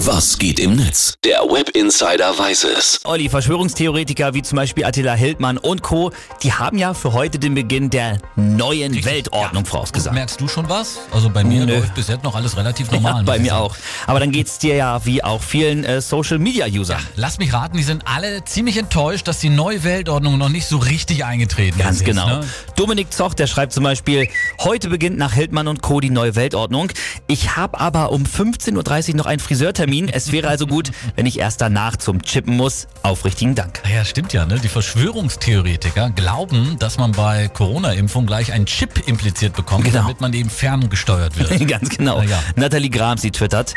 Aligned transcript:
Was 0.00 0.38
geht 0.38 0.60
im 0.60 0.76
Netz? 0.76 1.14
Der 1.24 1.38
Web 1.40 1.70
Insider 1.70 2.38
weiß 2.38 2.64
es. 2.64 3.00
Olli, 3.04 3.30
Verschwörungstheoretiker 3.30 4.34
wie 4.34 4.42
zum 4.42 4.56
Beispiel 4.56 4.84
Attila 4.84 5.14
Hildmann 5.14 5.56
und 5.56 5.82
Co., 5.82 6.12
die 6.42 6.52
haben 6.52 6.76
ja 6.76 6.92
für 6.92 7.14
heute 7.14 7.38
den 7.38 7.54
Beginn 7.54 7.88
der 7.88 8.18
neuen 8.36 8.92
Richtig, 8.92 9.06
Weltordnung 9.06 9.64
ja. 9.64 9.70
vorausgesagt. 9.70 10.14
Merkst 10.14 10.38
du 10.38 10.48
schon 10.48 10.68
was? 10.68 10.98
Also 11.12 11.30
bei 11.30 11.42
mir 11.44 11.64
Nö. 11.64 11.76
läuft 11.76 11.94
bis 11.94 12.08
jetzt 12.08 12.24
noch 12.24 12.34
alles 12.34 12.58
relativ 12.58 12.90
normal. 12.92 13.16
Ja, 13.16 13.22
bei 13.22 13.38
mir 13.38 13.50
sagen. 13.52 13.62
auch. 13.62 13.76
Aber 14.06 14.20
dann 14.20 14.32
geht's 14.32 14.58
dir 14.58 14.76
ja 14.76 15.04
wie 15.06 15.24
auch 15.24 15.42
vielen 15.42 15.82
äh, 15.84 16.02
Social-Media-Usern. 16.02 17.00
Lass 17.16 17.38
mich 17.38 17.54
raten, 17.54 17.78
die 17.78 17.82
sind 17.82 18.02
alle 18.06 18.44
ziemlich 18.44 18.76
enttäuscht, 18.76 19.26
dass 19.26 19.40
die 19.40 19.48
neue 19.48 19.82
Weltordnung 19.82 20.36
noch 20.36 20.50
nicht 20.50 20.66
so 20.66 20.76
richtig 20.76 21.24
eingetreten 21.24 21.78
Ganz 21.78 21.98
ist. 21.98 22.04
genau. 22.04 22.26
Ne? 22.28 22.40
Dominik 22.76 23.14
Zoch, 23.14 23.32
der 23.32 23.46
schreibt 23.46 23.72
zum 23.72 23.84
Beispiel, 23.84 24.28
heute 24.58 24.90
beginnt 24.90 25.16
nach 25.16 25.32
Hildmann 25.32 25.68
und 25.68 25.80
Co. 25.80 26.00
die 26.00 26.10
neue 26.10 26.36
Weltordnung. 26.36 26.92
Ich 27.28 27.56
habe 27.56 27.80
aber 27.80 28.12
um 28.12 28.24
15.30 28.24 29.10
Uhr 29.10 29.16
noch 29.16 29.26
einen 29.26 29.40
Friseurtermin. 29.40 29.85
Es 30.12 30.32
wäre 30.32 30.48
also 30.48 30.66
gut, 30.66 30.90
wenn 31.14 31.26
ich 31.26 31.38
erst 31.38 31.60
danach 31.60 31.96
zum 31.96 32.22
Chippen 32.22 32.56
muss. 32.56 32.88
Aufrichtigen 33.02 33.54
Dank. 33.54 33.80
Ah 33.84 33.88
Ja, 33.88 34.04
stimmt 34.04 34.32
ja. 34.32 34.44
Ne? 34.46 34.58
Die 34.58 34.68
Verschwörungstheoretiker 34.68 36.10
glauben, 36.10 36.76
dass 36.78 36.98
man 36.98 37.12
bei 37.12 37.48
Corona-Impfung 37.48 38.26
gleich 38.26 38.52
einen 38.52 38.66
Chip 38.66 39.06
impliziert 39.08 39.54
bekommt, 39.54 39.84
Genau. 39.84 39.98
damit 40.02 40.20
man 40.20 40.32
eben 40.32 40.50
ferngesteuert 40.50 41.38
wird. 41.38 41.68
Ganz 41.68 41.90
genau. 41.96 42.18
Na 42.18 42.24
ja. 42.24 42.42
Nathalie 42.56 42.90
Graham, 42.90 43.18
sie 43.18 43.30
twittert. 43.30 43.74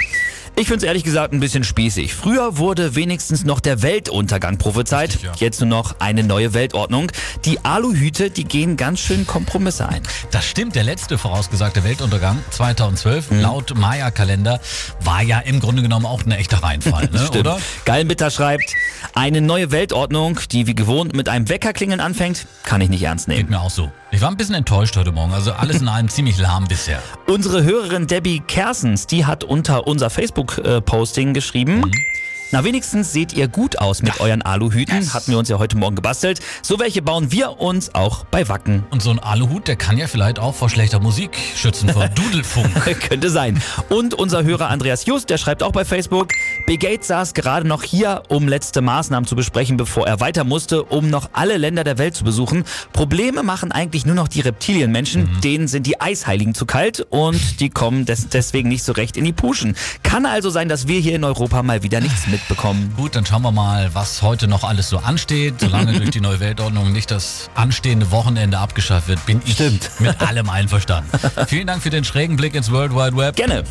Ich 0.56 0.68
finde 0.68 0.80
es 0.80 0.84
ehrlich 0.84 1.04
gesagt 1.06 1.32
ein 1.32 1.40
bisschen 1.40 1.64
spießig. 1.64 2.14
Früher 2.14 2.58
wurde 2.58 2.96
wenigstens 2.96 3.46
noch 3.46 3.62
der 3.62 3.82
Weltuntergang 3.82 4.58
prophezeit. 4.58 5.10
Richtig, 5.12 5.24
ja. 5.24 5.32
Jetzt 5.38 5.62
nur 5.62 5.70
noch 5.70 5.96
eine 6.00 6.24
neue 6.24 6.54
Weltordnung. 6.54 7.12
Die 7.46 7.64
Aluhüte, 7.64 8.30
die 8.30 8.44
gehen 8.44 8.76
ganz 8.76 9.00
schön 9.00 9.26
Kompromisse 9.26 9.88
ein. 9.88 10.02
Das 10.32 10.46
stimmt, 10.46 10.76
der 10.76 10.84
letzte 10.84 11.18
vorausgesagte 11.18 11.84
Weltuntergang 11.86 12.40
2012 12.50 13.32
Mhm. 13.32 13.40
laut 13.42 13.78
Maya-Kalender 13.78 14.60
war 15.02 15.22
ja 15.22 15.40
im 15.40 15.62
Grunde 15.62 15.82
genommen 15.82 15.99
auch 16.06 16.26
ein 16.26 16.32
echter 16.32 16.58
Reinfall, 16.64 17.10
ne? 17.12 17.20
Stimmt. 17.28 17.48
oder? 17.48 17.60
Gallenbitter 17.86 18.32
schreibt, 18.32 18.74
eine 19.14 19.42
neue 19.42 19.72
Weltordnung, 19.72 20.40
die 20.52 20.68
wie 20.68 20.76
gewohnt 20.76 21.16
mit 21.16 21.30
einem 21.30 21.50
Weckerklingeln 21.50 22.00
anfängt, 22.00 22.46
kann 22.64 22.82
ich 22.82 22.90
nicht 22.90 23.04
ernst 23.04 23.28
Geht 23.28 23.38
nehmen. 23.38 23.50
mir 23.50 23.62
auch 23.62 23.70
so. 23.70 23.92
Ich 24.12 24.22
war 24.22 24.30
ein 24.30 24.38
bisschen 24.38 24.56
enttäuscht 24.56 24.96
heute 24.98 25.12
Morgen, 25.12 25.34
also 25.34 25.52
alles 25.52 25.82
in 25.82 25.88
allem 25.88 26.10
ziemlich 26.10 26.38
lahm 26.38 26.68
bisher. 26.68 27.02
Unsere 27.28 27.64
Hörerin 27.64 28.08
Debbie 28.08 28.40
Kersens, 28.40 29.08
die 29.08 29.26
hat 29.26 29.44
unter 29.44 29.88
unser 29.88 30.10
Facebook-Posting 30.10 31.34
geschrieben. 31.34 31.82
Mhm. 31.82 31.92
Na, 32.52 32.64
wenigstens 32.64 33.14
seht 33.14 33.34
ihr 33.34 33.48
gut 33.48 33.78
aus 33.78 34.02
mit 34.02 34.20
euren 34.20 34.42
Aluhüten. 34.42 35.14
Hatten 35.14 35.32
wir 35.32 35.38
uns 35.38 35.50
ja 35.50 35.60
heute 35.60 35.78
Morgen 35.78 35.96
gebastelt. 35.96 36.40
So 36.64 36.80
welche 36.80 37.04
bauen 37.04 37.32
wir 37.32 37.60
uns 37.60 37.94
auch 37.94 38.26
bei 38.26 38.50
Wacken. 38.50 38.84
Und 38.90 39.04
so 39.04 39.12
ein 39.12 39.20
Aluhut, 39.20 39.68
der 39.68 39.76
kann 39.76 40.00
ja 40.00 40.08
vielleicht 40.08 40.40
auch 40.40 40.56
vor 40.56 40.68
schlechter 40.68 41.00
Musik 41.00 41.38
schützen, 41.56 41.90
vor 41.90 42.08
Dudelfunk. 42.16 42.74
Könnte 43.08 43.30
sein. 43.30 43.62
Und 43.90 44.16
unser 44.16 44.44
Hörer 44.44 44.68
Andreas 44.70 45.06
Just, 45.06 45.30
der 45.30 45.38
schreibt 45.38 45.62
auch 45.62 45.72
bei 45.72 45.86
Facebook, 45.86 46.30
Bill 46.70 46.78
Gates 46.78 47.08
saß 47.08 47.34
gerade 47.34 47.68
noch 47.68 47.82
hier, 47.82 48.22
um 48.28 48.48
letzte 48.48 48.82
Maßnahmen 48.82 49.26
zu 49.26 49.36
besprechen, 49.36 49.76
bevor 49.76 50.06
er 50.06 50.20
weiter 50.20 50.44
musste, 50.44 50.84
um 50.84 51.10
noch 51.10 51.32
alle 51.34 51.58
Länder 51.58 51.84
der 51.84 51.98
Welt 51.98 52.14
zu 52.14 52.24
besuchen. 52.24 52.64
Probleme 52.94 53.42
machen 53.42 53.72
eigentlich 53.72 54.06
nur 54.06 54.14
noch 54.14 54.28
die 54.28 54.42
Reptilienmenschen. 54.42 55.42
Denen 55.44 55.68
sind 55.68 55.88
die 55.88 56.00
Eisheiligen 56.00 56.54
zu 56.54 56.68
kalt 56.68 57.08
und 57.10 57.60
die 57.60 57.72
kommen 57.72 58.06
des 58.06 58.30
deswegen 58.30 58.70
nicht 58.70 58.84
so 58.84 58.92
recht 58.92 59.18
in 59.18 59.26
die 59.26 59.34
Puschen. 59.34 59.76
Kann 60.04 60.28
also 60.28 60.52
sein, 60.52 60.70
dass 60.70 60.88
wir 60.88 61.00
hier 61.00 61.16
in 61.16 61.24
Europa 61.24 61.64
mal 61.64 61.82
wieder 61.82 62.02
nichts 62.02 62.28
mitbekommen. 62.28 62.94
Gut, 62.96 63.16
dann 63.16 63.26
schauen 63.26 63.42
wir 63.42 63.52
mal, 63.52 63.90
was 63.96 64.22
heute 64.22 64.48
noch 64.48 64.64
alles 64.64 64.90
so 64.90 65.00
ansteht. 65.00 65.56
Solange 65.58 65.94
durch 65.94 66.12
die 66.12 66.22
neue 66.22 66.40
Weltordnung 66.40 66.92
nicht 66.92 67.10
das 67.10 67.50
anstehende 67.56 68.12
Wochenende 68.12 68.60
abgeschafft 68.60 69.08
wird, 69.08 69.26
bin 69.26 69.42
ich 69.44 69.54
Stimmt. 69.54 69.90
mit 69.98 70.22
allem 70.22 70.52
einverstanden. 70.52 71.10
Vielen 71.48 71.66
Dank 71.66 71.82
für 71.82 71.90
den 71.90 72.04
schrägen 72.04 72.36
Blick 72.36 72.54
ins 72.54 72.70
World 72.70 72.94
Wide 72.94 73.18
Web. 73.18 73.38
Gerne. 73.38 73.64